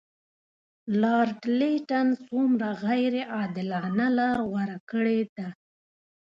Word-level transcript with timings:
لارډ 1.01 1.39
لیټن 1.59 2.07
څومره 2.27 2.67
غیر 2.85 3.13
عادلانه 3.35 4.07
لار 4.17 4.37
غوره 4.49 4.77
کړې 4.91 5.19
ده. 5.35 5.47